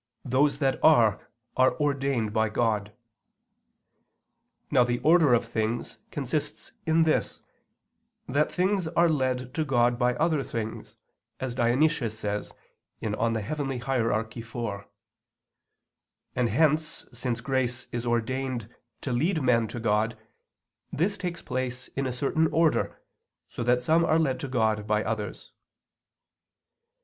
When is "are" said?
0.83-1.29, 1.55-1.75, 8.87-9.07, 24.05-24.17